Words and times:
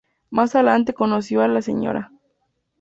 Más 0.31 0.55
adelante 0.55 0.95
conoció 0.95 1.43
a 1.43 1.47
la 1.47 1.61
Sra. 1.61 2.09